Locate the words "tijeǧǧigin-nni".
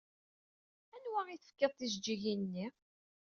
1.73-2.67